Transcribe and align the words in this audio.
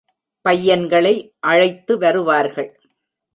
பையன்களை 0.45 1.13
அழைத்து 1.39 1.97
வருவார்கள். 1.97 2.71